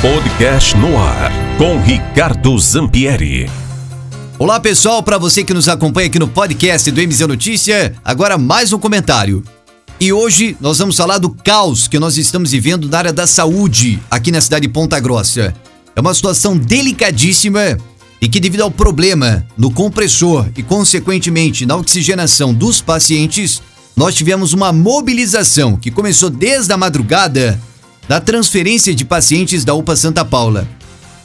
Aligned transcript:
Podcast 0.00 0.76
no 0.76 0.96
ar 0.96 1.32
com 1.58 1.80
Ricardo 1.80 2.56
Zampieri. 2.56 3.50
Olá 4.38 4.60
pessoal, 4.60 5.02
para 5.02 5.18
você 5.18 5.42
que 5.42 5.52
nos 5.52 5.68
acompanha 5.68 6.06
aqui 6.06 6.20
no 6.20 6.28
podcast 6.28 6.88
do 6.92 7.02
MZ 7.02 7.22
Notícia, 7.22 7.92
agora 8.04 8.38
mais 8.38 8.72
um 8.72 8.78
comentário. 8.78 9.42
E 9.98 10.12
hoje 10.12 10.56
nós 10.60 10.78
vamos 10.78 10.96
falar 10.96 11.18
do 11.18 11.30
caos 11.30 11.88
que 11.88 11.98
nós 11.98 12.16
estamos 12.16 12.52
vivendo 12.52 12.88
na 12.88 12.96
área 12.96 13.12
da 13.12 13.26
saúde 13.26 13.98
aqui 14.08 14.30
na 14.30 14.40
cidade 14.40 14.68
de 14.68 14.72
Ponta 14.72 15.00
Grossa. 15.00 15.52
É 15.96 16.00
uma 16.00 16.14
situação 16.14 16.56
delicadíssima 16.56 17.76
e 18.22 18.28
que 18.28 18.38
devido 18.38 18.60
ao 18.60 18.70
problema 18.70 19.44
no 19.56 19.72
compressor 19.72 20.46
e 20.56 20.62
consequentemente 20.62 21.66
na 21.66 21.74
oxigenação 21.74 22.54
dos 22.54 22.80
pacientes, 22.80 23.60
nós 23.96 24.14
tivemos 24.14 24.52
uma 24.52 24.72
mobilização 24.72 25.76
que 25.76 25.90
começou 25.90 26.30
desde 26.30 26.72
a 26.72 26.76
madrugada 26.76 27.60
da 28.08 28.20
transferência 28.20 28.94
de 28.94 29.04
pacientes 29.04 29.64
da 29.64 29.74
UPA 29.74 29.94
Santa 29.94 30.24
Paula. 30.24 30.66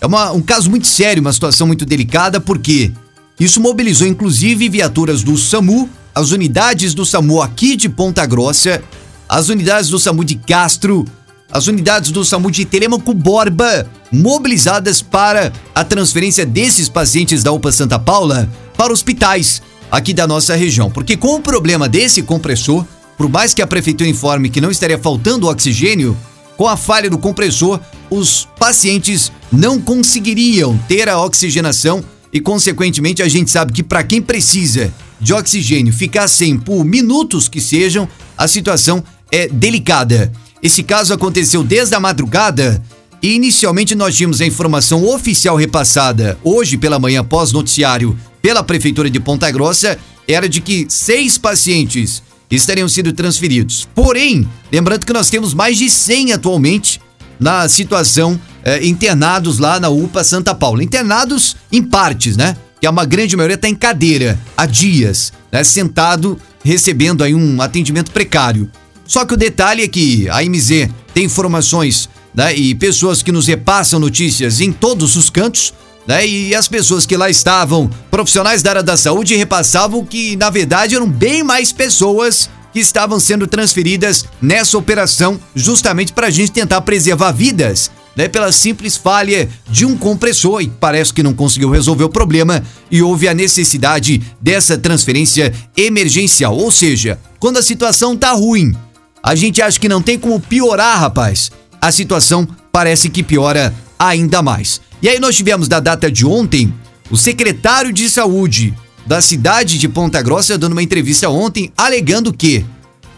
É 0.00 0.06
uma, 0.06 0.32
um 0.32 0.40
caso 0.40 0.70
muito 0.70 0.86
sério, 0.86 1.20
uma 1.20 1.32
situação 1.32 1.66
muito 1.66 1.84
delicada, 1.84 2.40
porque 2.40 2.90
isso 3.38 3.60
mobilizou 3.60 4.06
inclusive 4.06 4.68
viaturas 4.68 5.22
do 5.22 5.36
SAMU, 5.36 5.88
as 6.14 6.30
unidades 6.30 6.94
do 6.94 7.04
SAMU 7.04 7.42
aqui 7.42 7.76
de 7.76 7.88
Ponta 7.88 8.24
Grossa, 8.24 8.82
as 9.28 9.48
unidades 9.48 9.90
do 9.90 9.98
SAMU 9.98 10.24
de 10.24 10.36
Castro, 10.36 11.04
as 11.52 11.66
unidades 11.66 12.10
do 12.10 12.24
SAMU 12.24 12.50
de 12.50 12.64
Telemaco 12.64 13.12
Borba, 13.12 13.86
mobilizadas 14.10 15.02
para 15.02 15.52
a 15.74 15.84
transferência 15.84 16.46
desses 16.46 16.88
pacientes 16.88 17.42
da 17.42 17.52
UPA 17.52 17.70
Santa 17.72 17.98
Paula 17.98 18.48
para 18.76 18.92
hospitais 18.92 19.60
aqui 19.90 20.14
da 20.14 20.26
nossa 20.26 20.54
região. 20.54 20.90
Porque 20.90 21.16
com 21.16 21.34
o 21.34 21.40
problema 21.40 21.88
desse 21.88 22.22
compressor, 22.22 22.86
por 23.18 23.28
mais 23.28 23.52
que 23.52 23.60
a 23.60 23.66
prefeitura 23.66 24.08
informe 24.08 24.48
que 24.48 24.60
não 24.60 24.70
estaria 24.70 24.98
faltando 24.98 25.48
oxigênio, 25.48 26.16
com 26.60 26.68
a 26.68 26.76
falha 26.76 27.08
do 27.08 27.16
compressor, 27.16 27.80
os 28.10 28.46
pacientes 28.58 29.32
não 29.50 29.80
conseguiriam 29.80 30.76
ter 30.86 31.08
a 31.08 31.18
oxigenação 31.18 32.04
e, 32.30 32.38
consequentemente, 32.38 33.22
a 33.22 33.28
gente 33.28 33.50
sabe 33.50 33.72
que 33.72 33.82
para 33.82 34.04
quem 34.04 34.20
precisa 34.20 34.92
de 35.18 35.32
oxigênio 35.32 35.90
ficar 35.90 36.28
sem 36.28 36.58
por 36.58 36.84
minutos 36.84 37.48
que 37.48 37.62
sejam, 37.62 38.06
a 38.36 38.46
situação 38.46 39.02
é 39.32 39.48
delicada. 39.48 40.30
Esse 40.62 40.82
caso 40.82 41.14
aconteceu 41.14 41.64
desde 41.64 41.94
a 41.94 42.00
madrugada 42.00 42.82
e 43.22 43.32
inicialmente 43.32 43.94
nós 43.94 44.14
tínhamos 44.14 44.42
a 44.42 44.46
informação 44.46 45.06
oficial 45.06 45.56
repassada 45.56 46.38
hoje 46.44 46.76
pela 46.76 46.98
manhã 46.98 47.24
pós-noticiário 47.24 48.14
pela 48.42 48.62
Prefeitura 48.62 49.08
de 49.08 49.18
Ponta 49.18 49.50
Grossa 49.50 49.98
era 50.28 50.46
de 50.46 50.60
que 50.60 50.84
seis 50.90 51.38
pacientes 51.38 52.22
estariam 52.50 52.88
sendo 52.88 53.12
transferidos. 53.12 53.86
Porém, 53.94 54.48
lembrando 54.72 55.06
que 55.06 55.12
nós 55.12 55.30
temos 55.30 55.54
mais 55.54 55.78
de 55.78 55.88
100 55.88 56.32
atualmente 56.32 57.00
na 57.38 57.68
situação 57.68 58.38
eh, 58.64 58.86
internados 58.86 59.58
lá 59.58 59.80
na 59.80 59.88
UPA 59.88 60.24
Santa 60.24 60.54
Paula. 60.54 60.82
Internados 60.82 61.56
em 61.70 61.82
partes, 61.82 62.36
né? 62.36 62.56
Que 62.80 62.86
a 62.86 62.90
uma 62.90 63.04
grande 63.04 63.36
maioria 63.36 63.54
está 63.54 63.68
em 63.68 63.74
cadeira 63.74 64.38
há 64.56 64.66
dias, 64.66 65.32
né? 65.50 65.62
Sentado, 65.64 66.38
recebendo 66.64 67.22
aí 67.22 67.34
um 67.34 67.62
atendimento 67.62 68.10
precário. 68.10 68.70
Só 69.06 69.24
que 69.24 69.34
o 69.34 69.36
detalhe 69.36 69.82
é 69.82 69.88
que 69.88 70.28
a 70.28 70.42
MZ 70.44 70.90
tem 71.12 71.24
informações 71.24 72.08
né, 72.34 72.54
e 72.54 72.74
pessoas 72.74 73.22
que 73.22 73.32
nos 73.32 73.46
repassam 73.46 73.98
notícias 73.98 74.60
em 74.60 74.70
todos 74.70 75.16
os 75.16 75.28
cantos 75.28 75.74
né? 76.06 76.26
E 76.26 76.54
as 76.54 76.68
pessoas 76.68 77.06
que 77.06 77.16
lá 77.16 77.30
estavam, 77.30 77.90
profissionais 78.10 78.62
da 78.62 78.70
área 78.70 78.82
da 78.82 78.96
saúde, 78.96 79.36
repassavam 79.36 80.04
que, 80.04 80.36
na 80.36 80.50
verdade, 80.50 80.94
eram 80.94 81.08
bem 81.08 81.42
mais 81.42 81.72
pessoas 81.72 82.48
que 82.72 82.80
estavam 82.80 83.18
sendo 83.18 83.46
transferidas 83.46 84.24
nessa 84.40 84.78
operação, 84.78 85.38
justamente 85.54 86.12
para 86.12 86.28
a 86.28 86.30
gente 86.30 86.52
tentar 86.52 86.80
preservar 86.82 87.32
vidas, 87.32 87.90
né? 88.14 88.28
Pela 88.28 88.52
simples 88.52 88.96
falha 88.96 89.48
de 89.68 89.84
um 89.84 89.96
compressor 89.96 90.62
e 90.62 90.68
parece 90.68 91.12
que 91.12 91.22
não 91.22 91.34
conseguiu 91.34 91.70
resolver 91.70 92.04
o 92.04 92.08
problema 92.08 92.62
e 92.90 93.02
houve 93.02 93.28
a 93.28 93.34
necessidade 93.34 94.22
dessa 94.40 94.76
transferência 94.78 95.52
emergencial. 95.76 96.56
Ou 96.56 96.70
seja, 96.70 97.18
quando 97.38 97.58
a 97.58 97.62
situação 97.62 98.16
tá 98.16 98.32
ruim, 98.32 98.74
a 99.22 99.34
gente 99.34 99.60
acha 99.60 99.78
que 99.78 99.88
não 99.88 100.02
tem 100.02 100.18
como 100.18 100.40
piorar, 100.40 100.98
rapaz. 100.98 101.50
A 101.80 101.90
situação 101.92 102.46
parece 102.72 103.08
que 103.08 103.22
piora 103.22 103.74
ainda 103.98 104.42
mais. 104.42 104.80
E 105.02 105.08
aí 105.08 105.18
nós 105.18 105.36
tivemos 105.36 105.66
da 105.66 105.80
data 105.80 106.10
de 106.10 106.26
ontem 106.26 106.72
o 107.10 107.16
secretário 107.16 107.92
de 107.92 108.08
saúde 108.10 108.74
da 109.06 109.20
cidade 109.20 109.78
de 109.78 109.88
Ponta 109.88 110.20
Grossa 110.20 110.58
dando 110.58 110.72
uma 110.72 110.82
entrevista 110.82 111.28
ontem 111.28 111.72
alegando 111.76 112.32
que 112.32 112.64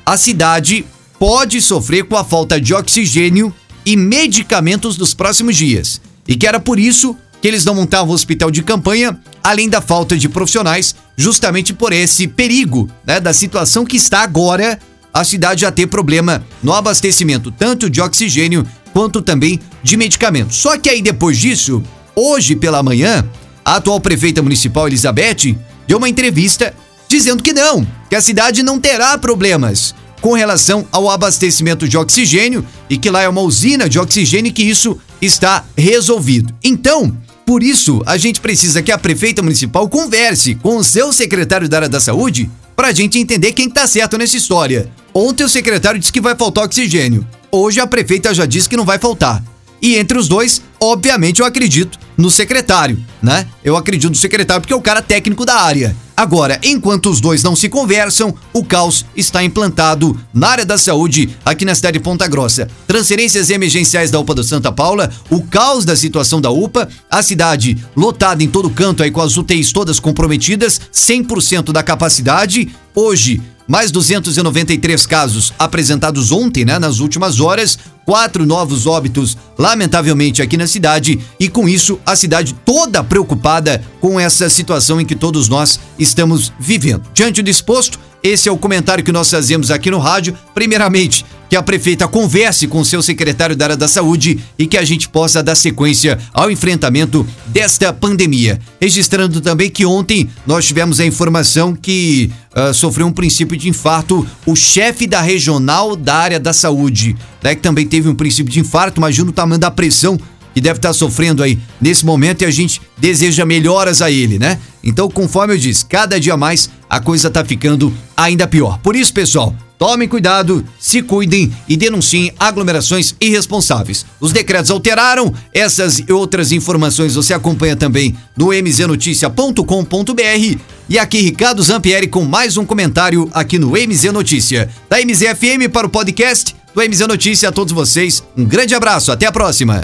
a 0.06 0.16
cidade 0.16 0.84
pode 1.18 1.60
sofrer 1.60 2.04
com 2.04 2.16
a 2.16 2.24
falta 2.24 2.60
de 2.60 2.72
oxigênio 2.72 3.52
e 3.84 3.96
medicamentos 3.96 4.96
nos 4.96 5.12
próximos 5.12 5.56
dias. 5.56 6.00
E 6.26 6.36
que 6.36 6.46
era 6.46 6.60
por 6.60 6.78
isso 6.78 7.16
que 7.40 7.48
eles 7.48 7.64
não 7.64 7.74
montavam 7.74 8.14
hospital 8.14 8.50
de 8.50 8.62
campanha, 8.62 9.20
além 9.42 9.68
da 9.68 9.80
falta 9.80 10.16
de 10.16 10.28
profissionais, 10.28 10.94
justamente 11.16 11.74
por 11.74 11.92
esse 11.92 12.28
perigo, 12.28 12.88
né, 13.04 13.18
da 13.18 13.32
situação 13.32 13.84
que 13.84 13.96
está 13.96 14.22
agora 14.22 14.78
a 15.12 15.24
cidade 15.24 15.62
já 15.62 15.72
ter 15.72 15.88
problema 15.88 16.44
no 16.62 16.72
abastecimento 16.72 17.50
tanto 17.50 17.90
de 17.90 18.00
oxigênio 18.00 18.66
quanto 18.92 19.22
também 19.22 19.60
de 19.82 19.96
medicamentos. 19.96 20.56
Só 20.56 20.78
que 20.78 20.88
aí 20.88 21.02
depois 21.02 21.38
disso, 21.38 21.82
hoje 22.14 22.54
pela 22.56 22.82
manhã, 22.82 23.24
a 23.64 23.76
atual 23.76 24.00
prefeita 24.00 24.42
municipal 24.42 24.86
Elizabeth 24.86 25.56
deu 25.86 25.98
uma 25.98 26.08
entrevista 26.08 26.74
dizendo 27.08 27.42
que 27.42 27.52
não, 27.52 27.86
que 28.08 28.16
a 28.16 28.20
cidade 28.20 28.62
não 28.62 28.78
terá 28.78 29.16
problemas 29.18 29.94
com 30.20 30.34
relação 30.34 30.86
ao 30.92 31.10
abastecimento 31.10 31.88
de 31.88 31.98
oxigênio 31.98 32.64
e 32.88 32.96
que 32.96 33.10
lá 33.10 33.22
é 33.22 33.28
uma 33.28 33.40
usina 33.40 33.88
de 33.88 33.98
oxigênio 33.98 34.50
e 34.50 34.52
que 34.52 34.62
isso 34.62 34.96
está 35.20 35.64
resolvido. 35.76 36.54
Então, 36.62 37.14
por 37.44 37.62
isso, 37.62 38.00
a 38.06 38.16
gente 38.16 38.40
precisa 38.40 38.82
que 38.82 38.92
a 38.92 38.98
prefeita 38.98 39.42
municipal 39.42 39.88
converse 39.88 40.54
com 40.54 40.76
o 40.76 40.84
seu 40.84 41.12
secretário 41.12 41.68
da 41.68 41.78
área 41.78 41.88
da 41.88 42.00
saúde 42.00 42.48
para 42.76 42.88
a 42.88 42.92
gente 42.92 43.18
entender 43.18 43.52
quem 43.52 43.68
está 43.68 43.86
certo 43.86 44.16
nessa 44.16 44.36
história. 44.36 44.88
Ontem 45.12 45.44
o 45.44 45.48
secretário 45.48 45.98
disse 45.98 46.12
que 46.12 46.20
vai 46.20 46.36
faltar 46.36 46.64
oxigênio. 46.64 47.26
Hoje 47.54 47.80
a 47.80 47.86
prefeita 47.86 48.32
já 48.32 48.46
disse 48.46 48.66
que 48.66 48.78
não 48.78 48.84
vai 48.86 48.98
faltar. 48.98 49.44
E 49.82 49.96
entre 49.96 50.16
os 50.16 50.26
dois, 50.26 50.62
obviamente, 50.80 51.40
eu 51.40 51.46
acredito 51.46 51.98
no 52.16 52.30
secretário, 52.30 52.98
né? 53.20 53.46
Eu 53.62 53.76
acredito 53.76 54.08
no 54.08 54.16
secretário 54.16 54.62
porque 54.62 54.72
é 54.72 54.76
o 54.76 54.80
cara 54.80 55.02
técnico 55.02 55.44
da 55.44 55.56
área. 55.56 55.94
Agora, 56.16 56.58
enquanto 56.62 57.10
os 57.10 57.20
dois 57.20 57.42
não 57.42 57.54
se 57.54 57.68
conversam, 57.68 58.34
o 58.54 58.64
caos 58.64 59.04
está 59.14 59.44
implantado 59.44 60.18
na 60.32 60.48
área 60.48 60.64
da 60.64 60.78
saúde 60.78 61.36
aqui 61.44 61.66
na 61.66 61.74
cidade 61.74 61.98
de 61.98 62.04
Ponta 62.04 62.26
Grossa. 62.26 62.68
Transferências 62.86 63.50
emergenciais 63.50 64.10
da 64.10 64.18
UPA 64.18 64.36
do 64.36 64.44
Santa 64.44 64.72
Paula, 64.72 65.10
o 65.28 65.42
caos 65.42 65.84
da 65.84 65.94
situação 65.94 66.40
da 66.40 66.50
UPA, 66.50 66.88
a 67.10 67.22
cidade 67.22 67.76
lotada 67.94 68.42
em 68.42 68.48
todo 68.48 68.70
canto 68.70 69.02
aí 69.02 69.10
com 69.10 69.20
as 69.20 69.36
UTIs 69.36 69.72
todas 69.72 70.00
comprometidas, 70.00 70.80
100% 70.90 71.70
da 71.70 71.82
capacidade. 71.82 72.74
Hoje, 72.94 73.42
mais 73.72 73.90
293 73.90 75.06
casos 75.06 75.50
apresentados 75.58 76.30
ontem, 76.30 76.62
né, 76.62 76.78
nas 76.78 77.00
últimas 77.00 77.40
horas, 77.40 77.78
quatro 78.04 78.44
novos 78.44 78.86
óbitos, 78.86 79.34
lamentavelmente, 79.58 80.42
aqui 80.42 80.58
na 80.58 80.66
cidade, 80.66 81.18
e 81.40 81.48
com 81.48 81.66
isso 81.66 81.98
a 82.04 82.14
cidade 82.14 82.54
toda 82.66 83.02
preocupada 83.02 83.82
com 83.98 84.20
essa 84.20 84.50
situação 84.50 85.00
em 85.00 85.06
que 85.06 85.16
todos 85.16 85.48
nós 85.48 85.80
estamos 85.98 86.52
vivendo. 86.60 87.04
Diante 87.14 87.40
do 87.40 87.48
exposto, 87.48 87.98
esse 88.22 88.48
é 88.48 88.52
o 88.52 88.56
comentário 88.56 89.02
que 89.02 89.12
nós 89.12 89.30
fazemos 89.30 89.70
aqui 89.70 89.90
no 89.90 89.98
rádio. 89.98 90.36
Primeiramente, 90.54 91.24
que 91.52 91.56
a 91.56 91.62
prefeita 91.62 92.08
converse 92.08 92.66
com 92.66 92.82
seu 92.82 93.02
secretário 93.02 93.54
da 93.54 93.66
área 93.66 93.76
da 93.76 93.86
saúde 93.86 94.40
e 94.58 94.66
que 94.66 94.78
a 94.78 94.84
gente 94.84 95.06
possa 95.06 95.42
dar 95.42 95.54
sequência 95.54 96.18
ao 96.32 96.50
enfrentamento 96.50 97.26
desta 97.48 97.92
pandemia. 97.92 98.58
Registrando 98.80 99.38
também 99.38 99.68
que 99.68 99.84
ontem 99.84 100.30
nós 100.46 100.64
tivemos 100.64 100.98
a 100.98 101.04
informação 101.04 101.74
que 101.74 102.30
uh, 102.56 102.72
sofreu 102.72 103.06
um 103.06 103.12
princípio 103.12 103.54
de 103.54 103.68
infarto 103.68 104.26
o 104.46 104.56
chefe 104.56 105.06
da 105.06 105.20
regional 105.20 105.94
da 105.94 106.14
área 106.14 106.40
da 106.40 106.54
saúde, 106.54 107.14
né, 107.42 107.54
que 107.54 107.60
também 107.60 107.86
teve 107.86 108.08
um 108.08 108.14
princípio 108.14 108.50
de 108.50 108.60
infarto. 108.60 108.98
Imagina 108.98 109.28
o 109.28 109.32
tamanho 109.34 109.60
da 109.60 109.70
pressão 109.70 110.18
que 110.54 110.60
deve 110.60 110.78
estar 110.78 110.92
sofrendo 110.92 111.42
aí 111.42 111.58
nesse 111.80 112.04
momento 112.04 112.42
e 112.42 112.44
a 112.44 112.50
gente 112.50 112.80
deseja 112.98 113.44
melhoras 113.44 114.02
a 114.02 114.10
ele, 114.10 114.38
né? 114.38 114.58
Então, 114.82 115.08
conforme 115.08 115.54
eu 115.54 115.58
disse, 115.58 115.84
cada 115.84 116.18
dia 116.18 116.36
mais 116.36 116.70
a 116.88 117.00
coisa 117.00 117.30
tá 117.30 117.44
ficando 117.44 117.92
ainda 118.16 118.46
pior. 118.46 118.78
Por 118.78 118.96
isso, 118.96 119.12
pessoal, 119.12 119.54
Tomem 119.82 120.06
cuidado, 120.06 120.64
se 120.78 121.02
cuidem 121.02 121.52
e 121.68 121.76
denunciem 121.76 122.32
aglomerações 122.38 123.16
irresponsáveis. 123.20 124.06
Os 124.20 124.30
decretos 124.30 124.70
alteraram, 124.70 125.34
essas 125.52 125.98
e 125.98 126.12
outras 126.12 126.52
informações 126.52 127.16
você 127.16 127.34
acompanha 127.34 127.74
também 127.74 128.16
no 128.36 128.52
mznoticia.com.br. 128.52 130.58
E 130.88 130.98
aqui 131.00 131.22
Ricardo 131.22 131.60
Zampieri 131.64 132.06
com 132.06 132.24
mais 132.24 132.56
um 132.56 132.64
comentário 132.64 133.28
aqui 133.34 133.58
no 133.58 133.72
MZ 133.72 134.04
Notícia. 134.12 134.70
Da 134.88 135.00
MZFM 135.00 135.68
para 135.72 135.88
o 135.88 135.90
podcast 135.90 136.54
do 136.72 136.80
MZ 136.80 137.00
Notícia 137.00 137.48
a 137.48 137.52
todos 137.52 137.72
vocês. 137.72 138.22
Um 138.36 138.44
grande 138.44 138.76
abraço, 138.76 139.10
até 139.10 139.26
a 139.26 139.32
próxima. 139.32 139.82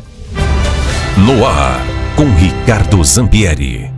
No 1.26 1.44
ar, 1.44 1.84
com 2.14 2.32
Ricardo 2.36 3.02
Zampieri. 3.02 3.97